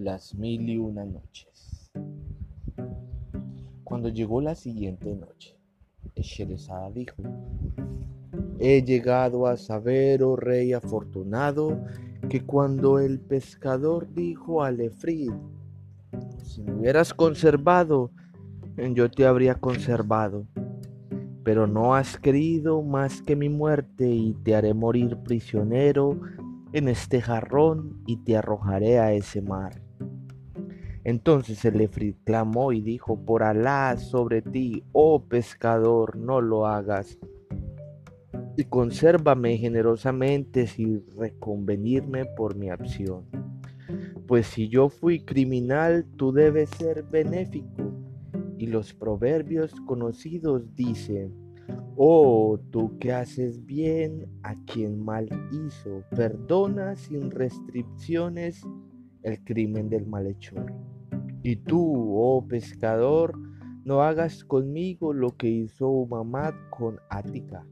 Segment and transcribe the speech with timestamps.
[0.00, 1.90] Las mil y una noches.
[3.82, 5.58] Cuando llegó la siguiente noche,
[6.14, 7.16] Sherezada dijo,
[8.60, 11.84] He llegado a saber, oh rey afortunado,
[12.28, 15.32] que cuando el pescador dijo a Lefrid,
[16.44, 18.12] si me hubieras conservado,
[18.76, 20.46] yo te habría conservado,
[21.42, 26.20] pero no has querido más que mi muerte y te haré morir prisionero
[26.72, 29.87] en este jarrón y te arrojaré a ese mar.
[31.08, 37.18] Entonces el Efrit clamó y dijo, por Alá sobre ti, oh pescador, no lo hagas.
[38.58, 43.24] Y consérvame generosamente sin reconvenirme por mi acción.
[44.26, 47.90] Pues si yo fui criminal, tú debes ser benéfico.
[48.58, 51.32] Y los proverbios conocidos dicen,
[51.96, 58.62] Oh, tú que haces bien a quien mal hizo, perdona sin restricciones
[59.22, 60.87] el crimen del malhechor.
[61.48, 63.32] Y tú, oh pescador,
[63.82, 67.66] no hagas conmigo lo que hizo mamá con Ática.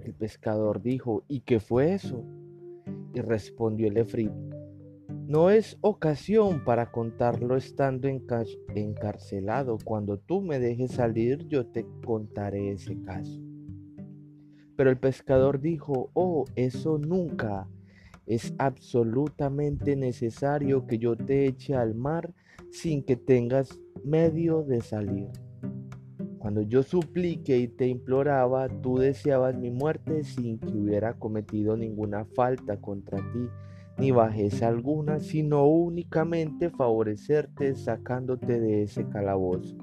[0.00, 2.24] El pescador dijo, ¿y qué fue eso?
[3.14, 4.32] Y respondió el Efrit,
[5.28, 9.78] no es ocasión para contarlo estando encarcelado.
[9.84, 13.40] Cuando tú me dejes salir, yo te contaré ese caso.
[14.74, 17.68] Pero el pescador dijo, oh, eso nunca.
[18.26, 22.34] Es absolutamente necesario que yo te eche al mar
[22.76, 25.28] sin que tengas medio de salir.
[26.38, 32.24] Cuando yo supliqué y te imploraba, tú deseabas mi muerte sin que hubiera cometido ninguna
[32.24, 33.48] falta contra ti
[33.98, 39.78] ni bajeza alguna, sino únicamente favorecerte sacándote de ese calabozo.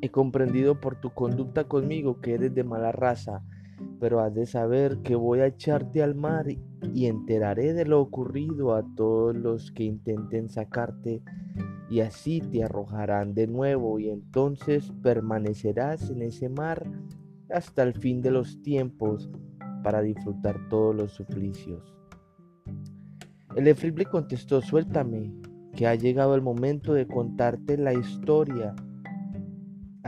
[0.00, 3.42] He comprendido por tu conducta conmigo que eres de mala raza,
[3.98, 6.46] pero has de saber que voy a echarte al mar
[6.94, 11.22] y enteraré de lo ocurrido a todos los que intenten sacarte,
[11.90, 16.86] y así te arrojarán de nuevo, y entonces permanecerás en ese mar
[17.50, 19.30] hasta el fin de los tiempos
[19.82, 21.94] para disfrutar todos los suplicios.
[23.56, 25.32] El Efrible contestó, suéltame,
[25.74, 28.74] que ha llegado el momento de contarte la historia.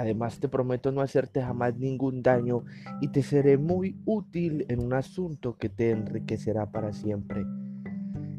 [0.00, 2.64] Además te prometo no hacerte jamás ningún daño
[3.02, 7.44] y te seré muy útil en un asunto que te enriquecerá para siempre.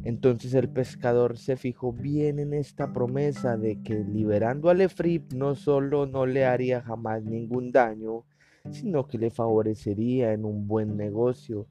[0.03, 5.53] Entonces el pescador se fijó bien en esta promesa de que liberando al Efrib no
[5.53, 8.23] solo no le haría jamás ningún daño,
[8.71, 11.67] sino que le favorecería en un buen negocio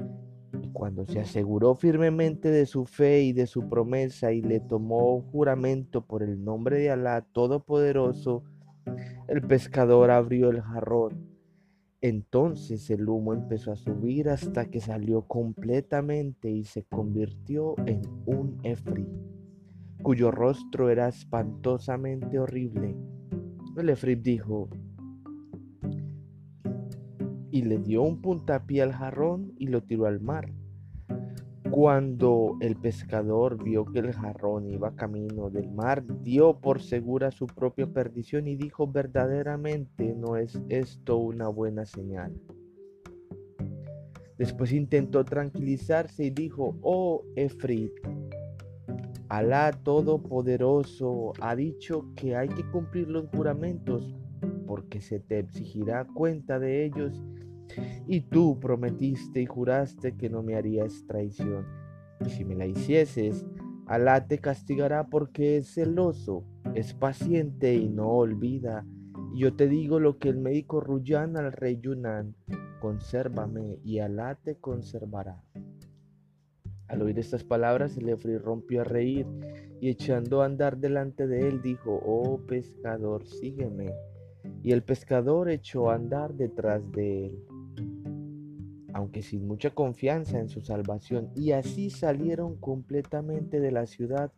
[0.73, 6.03] cuando se aseguró firmemente de su fe y de su promesa y le tomó juramento
[6.07, 8.45] por el nombre de Alá Todopoderoso,
[9.29, 11.31] el pescador abrió el jarrón.
[12.01, 18.59] Entonces el humo empezó a subir hasta que salió completamente y se convirtió en un
[18.63, 19.07] efri,
[20.03, 22.97] cuyo rostro era espantosamente horrible.
[23.77, 24.71] El efri dijo,
[27.51, 30.53] y le dio un puntapié al jarrón y lo tiró al mar.
[31.71, 37.47] Cuando el pescador vio que el jarrón iba camino del mar, dio por segura su
[37.47, 42.33] propia perdición y dijo, verdaderamente no es esto una buena señal.
[44.37, 47.93] Después intentó tranquilizarse y dijo, oh Efrit,
[49.29, 54.13] Alá Todopoderoso ha dicho que hay que cumplir los juramentos
[54.67, 57.23] porque se te exigirá cuenta de ellos
[58.07, 61.67] y tú prometiste y juraste que no me harías traición.
[62.25, 63.47] Y si me la hicieses,
[63.87, 66.45] Alá te castigará porque es celoso,
[66.75, 68.87] es paciente y no olvida.
[69.35, 72.37] Y yo te digo lo que el médico Ruyan al rey Yunan,
[72.81, 75.43] consérvame y Alá te conservará.
[76.87, 79.27] Al oír estas palabras, el Efri rompió a reír
[79.81, 83.93] y echando a andar delante de él dijo, oh pescador, sígueme.
[84.63, 87.45] Y el pescador echó a andar detrás de él
[89.01, 94.31] aunque sin mucha confianza en su salvación, y así salieron completamente de la ciudad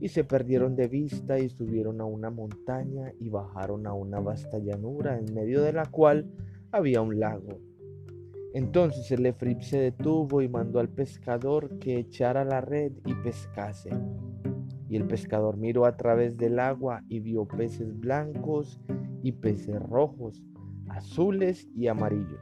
[0.00, 4.58] y se perdieron de vista y subieron a una montaña y bajaron a una vasta
[4.58, 6.28] llanura en medio de la cual
[6.72, 7.60] había un lago.
[8.54, 13.90] Entonces el Efrip se detuvo y mandó al pescador que echara la red y pescase.
[14.88, 18.80] Y el pescador miró a través del agua y vio peces blancos
[19.22, 20.42] y peces rojos,
[20.88, 22.40] azules y amarillos.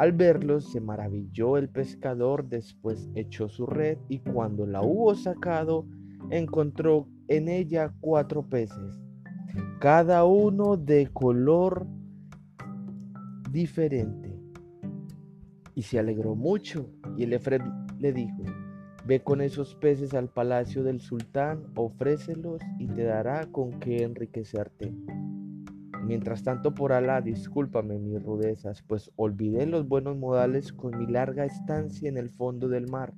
[0.00, 5.84] Al verlos se maravilló el pescador, después echó su red y cuando la hubo sacado
[6.30, 8.98] encontró en ella cuatro peces,
[9.78, 11.86] cada uno de color
[13.50, 14.34] diferente.
[15.74, 16.88] Y se alegró mucho
[17.18, 17.60] y el Efred
[17.98, 18.42] le dijo,
[19.04, 24.94] Ve con esos peces al palacio del sultán, ofrécelos y te dará con qué enriquecerte.
[26.10, 31.44] Mientras tanto, por Alá, discúlpame mis rudezas, pues olvidé los buenos modales con mi larga
[31.44, 33.14] estancia en el fondo del mar,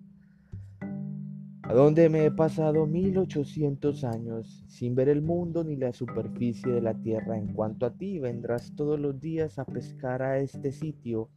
[1.62, 6.70] a donde me he pasado mil ochocientos años sin ver el mundo ni la superficie
[6.70, 7.38] de la tierra.
[7.38, 11.30] En cuanto a ti, vendrás todos los días a pescar a este sitio,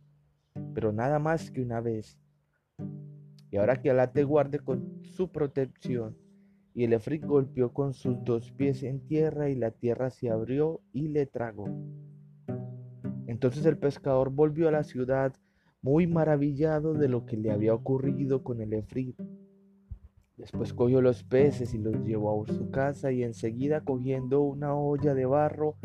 [0.74, 2.20] pero nada más que una vez.
[3.50, 6.18] Y ahora que Alá te guarde con su protección,
[6.76, 10.82] y el efrit golpeó con sus dos pies en tierra y la tierra se abrió
[10.92, 11.70] y le tragó.
[13.28, 15.34] Entonces el pescador volvió a la ciudad
[15.82, 19.16] muy maravillado de lo que le había ocurrido con el efrit.
[20.36, 25.14] Después cogió los peces y los llevó a su casa y enseguida cogiendo una olla
[25.14, 25.78] de barro,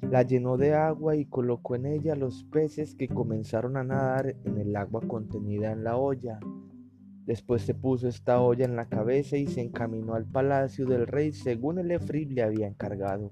[0.00, 4.56] la llenó de agua y colocó en ella los peces que comenzaron a nadar en
[4.56, 6.40] el agua contenida en la olla.
[7.30, 11.32] Después se puso esta olla en la cabeza y se encaminó al palacio del rey
[11.32, 13.30] según el efrib le había encargado.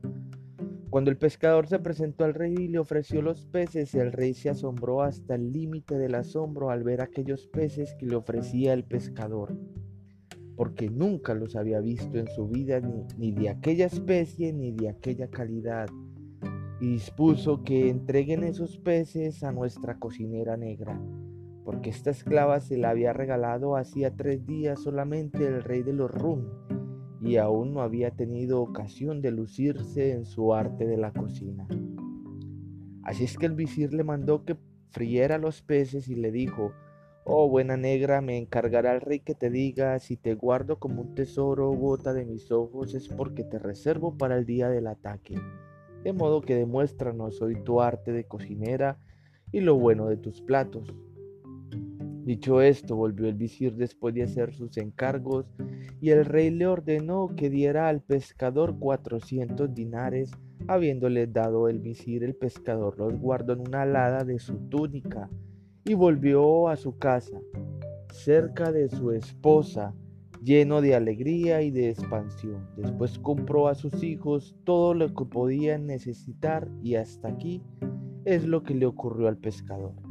[0.88, 4.50] Cuando el pescador se presentó al rey y le ofreció los peces, el rey se
[4.50, 9.58] asombró hasta el límite del asombro al ver aquellos peces que le ofrecía el pescador,
[10.54, 14.90] porque nunca los había visto en su vida ni, ni de aquella especie ni de
[14.90, 15.88] aquella calidad,
[16.80, 21.00] y dispuso que entreguen esos peces a nuestra cocinera negra
[21.68, 26.10] porque esta esclava se la había regalado hacía tres días solamente el rey de los
[26.10, 26.46] Rum
[27.20, 31.68] y aún no había tenido ocasión de lucirse en su arte de la cocina.
[33.02, 34.56] Así es que el visir le mandó que
[34.92, 36.72] friera los peces y le dijo,
[37.26, 41.14] Oh buena negra, me encargará el rey que te diga, si te guardo como un
[41.14, 45.38] tesoro gota de mis ojos es porque te reservo para el día del ataque.
[46.02, 48.96] De modo que demuéstranos hoy tu arte de cocinera
[49.52, 50.94] y lo bueno de tus platos.
[52.28, 55.46] Dicho esto, volvió el visir después de hacer sus encargos,
[55.98, 60.32] y el rey le ordenó que diera al pescador cuatrocientos dinares,
[60.66, 65.30] habiéndole dado el visir, el pescador los guardó en una alada de su túnica,
[65.86, 67.40] y volvió a su casa,
[68.12, 69.94] cerca de su esposa,
[70.44, 72.68] lleno de alegría y de expansión.
[72.76, 77.62] Después compró a sus hijos todo lo que podían necesitar, y hasta aquí
[78.26, 80.07] es lo que le ocurrió al pescador.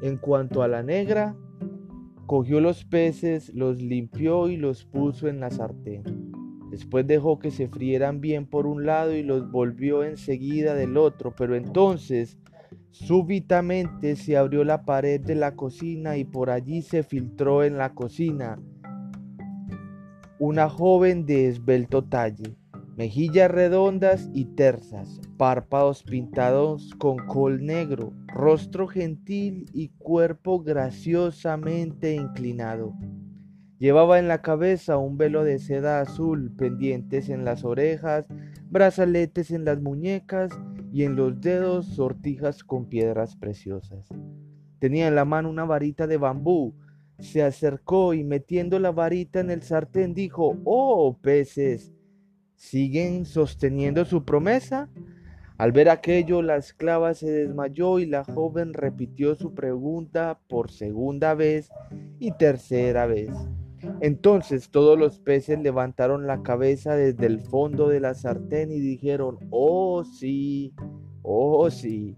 [0.00, 1.36] En cuanto a la negra,
[2.26, 6.04] cogió los peces, los limpió y los puso en la sartén.
[6.70, 11.34] Después dejó que se frieran bien por un lado y los volvió enseguida del otro,
[11.36, 12.38] pero entonces
[12.90, 17.94] súbitamente se abrió la pared de la cocina y por allí se filtró en la
[17.94, 18.58] cocina
[20.38, 22.56] una joven de esbelto talle
[22.98, 32.94] mejillas redondas y tersas, párpados pintados con col negro, rostro gentil y cuerpo graciosamente inclinado.
[33.78, 38.26] Llevaba en la cabeza un velo de seda azul, pendientes en las orejas,
[38.70, 40.52] brazaletes en las muñecas
[40.92, 44.08] y en los dedos sortijas con piedras preciosas.
[44.78, 46.74] Tenía en la mano una varita de bambú.
[47.18, 51.92] Se acercó y metiendo la varita en el sartén dijo, Oh, peces,
[52.58, 54.90] ¿Siguen sosteniendo su promesa?
[55.58, 61.34] Al ver aquello, la esclava se desmayó y la joven repitió su pregunta por segunda
[61.34, 61.68] vez
[62.20, 63.32] y tercera vez.
[64.00, 69.36] Entonces todos los peces levantaron la cabeza desde el fondo de la sartén y dijeron,
[69.50, 70.74] oh sí,
[71.22, 72.14] oh sí.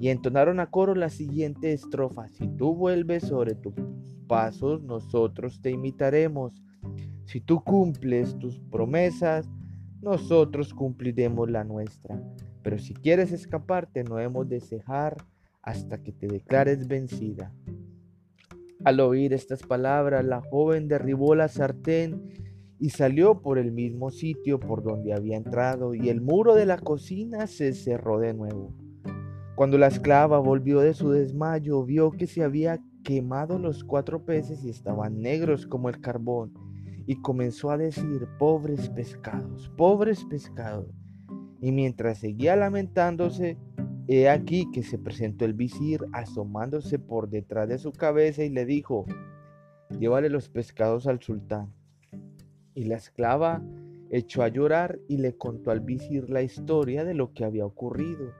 [0.00, 3.74] Y entonaron a coro la siguiente estrofa, si tú vuelves sobre tus
[4.26, 6.60] pasos, nosotros te imitaremos.
[7.26, 9.48] Si tú cumples tus promesas,
[10.02, 12.20] nosotros cumpliremos la nuestra.
[12.64, 15.18] Pero si quieres escaparte, no hemos de cejar
[15.62, 17.52] hasta que te declares vencida.
[18.84, 22.30] Al oír estas palabras, la joven derribó la sartén
[22.80, 26.78] y salió por el mismo sitio por donde había entrado, y el muro de la
[26.78, 28.74] cocina se cerró de nuevo.
[29.54, 34.64] Cuando la esclava volvió de su desmayo, vio que se había quemado los cuatro peces
[34.64, 36.52] y estaban negros como el carbón
[37.06, 41.03] y comenzó a decir, pobres pescados, pobres pescados.
[41.64, 43.56] Y mientras seguía lamentándose,
[44.06, 48.66] he aquí que se presentó el visir asomándose por detrás de su cabeza y le
[48.66, 49.06] dijo,
[49.98, 51.72] llévale los pescados al sultán.
[52.74, 53.62] Y la esclava
[54.10, 58.34] echó a llorar y le contó al visir la historia de lo que había ocurrido.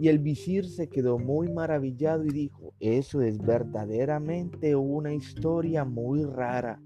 [0.00, 6.24] Y el visir se quedó muy maravillado y dijo, eso es verdaderamente una historia muy
[6.24, 6.82] rara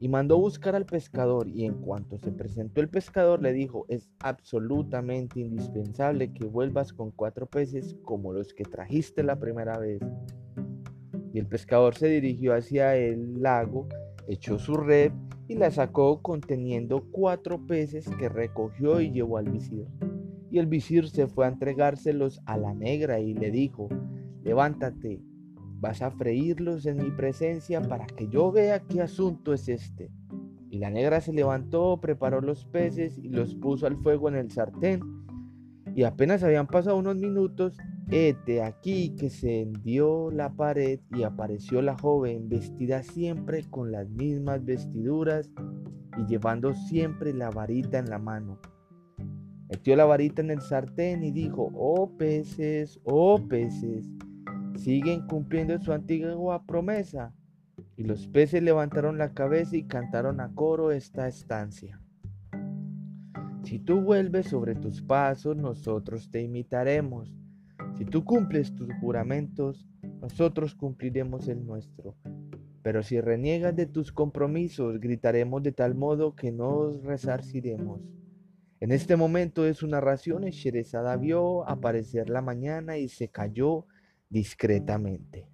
[0.00, 4.10] y mandó buscar al pescador y en cuanto se presentó el pescador le dijo, es
[4.20, 10.00] absolutamente indispensable que vuelvas con cuatro peces como los que trajiste la primera vez.
[11.32, 13.86] Y el pescador se dirigió hacia el lago
[14.30, 15.12] echó su red
[15.48, 19.86] y la sacó conteniendo cuatro peces que recogió y llevó al visir.
[20.50, 23.88] Y el visir se fue a entregárselos a la negra y le dijo,
[24.42, 25.20] levántate,
[25.80, 30.10] vas a freírlos en mi presencia para que yo vea qué asunto es este.
[30.68, 34.50] Y la negra se levantó, preparó los peces y los puso al fuego en el
[34.50, 35.00] sartén.
[35.94, 37.76] Y apenas habían pasado unos minutos,
[38.10, 44.08] hete aquí que se hendió la pared y apareció la joven vestida siempre con las
[44.10, 45.50] mismas vestiduras
[46.16, 48.60] y llevando siempre la varita en la mano.
[49.68, 54.08] Metió la varita en el sartén y dijo, oh peces, oh peces,
[54.76, 57.32] siguen cumpliendo su antigua promesa.
[57.96, 62.00] Y los peces levantaron la cabeza y cantaron a coro esta estancia.
[63.62, 67.34] Si tú vuelves sobre tus pasos, nosotros te imitaremos.
[67.96, 69.86] Si tú cumples tus juramentos,
[70.20, 72.16] nosotros cumpliremos el nuestro.
[72.82, 78.00] Pero si reniegas de tus compromisos, gritaremos de tal modo que nos resarciremos.
[78.80, 83.84] En este momento de su narración, Sherezada vio aparecer la mañana y se cayó
[84.30, 85.48] discretamente.